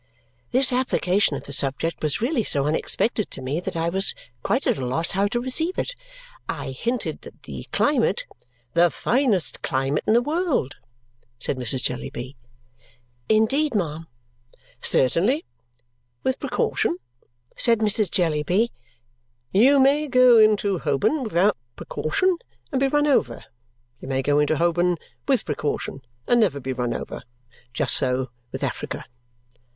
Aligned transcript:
This 0.49 0.73
application 0.73 1.37
of 1.37 1.43
the 1.43 1.53
subject 1.53 2.01
was 2.01 2.21
really 2.21 2.41
so 2.41 2.65
unexpected 2.65 3.29
to 3.29 3.39
me 3.39 3.59
that 3.59 3.75
I 3.75 3.87
was 3.89 4.15
quite 4.41 4.65
at 4.65 4.79
a 4.79 4.83
loss 4.87 5.11
how 5.11 5.27
to 5.27 5.39
receive 5.39 5.77
it. 5.77 5.93
I 6.49 6.71
hinted 6.71 7.21
that 7.21 7.43
the 7.43 7.67
climate 7.71 8.25
"The 8.73 8.89
finest 8.89 9.61
climate 9.61 10.03
in 10.07 10.13
the 10.13 10.21
world!" 10.23 10.77
said 11.37 11.57
Mrs. 11.57 11.83
Jellyby. 11.83 12.35
"Indeed, 13.29 13.75
ma'am?" 13.75 14.07
"Certainly. 14.81 15.45
With 16.23 16.39
precaution," 16.39 16.97
said 17.55 17.77
Mrs. 17.77 18.09
Jellyby. 18.09 18.71
"You 19.53 19.79
may 19.79 20.07
go 20.07 20.39
into 20.39 20.79
Holborn, 20.79 21.21
without 21.21 21.57
precaution, 21.75 22.37
and 22.71 22.79
be 22.79 22.87
run 22.87 23.05
over. 23.05 23.43
You 23.99 24.07
may 24.07 24.23
go 24.23 24.39
into 24.39 24.57
Holborn, 24.57 24.97
with 25.27 25.45
precaution, 25.45 26.01
and 26.25 26.39
never 26.39 26.59
be 26.59 26.73
run 26.73 26.95
over. 26.95 27.21
Just 27.71 27.95
so 27.95 28.31
with 28.51 28.63
Africa." 28.63 29.05